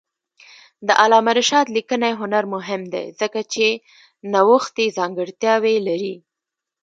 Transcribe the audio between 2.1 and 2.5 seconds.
هنر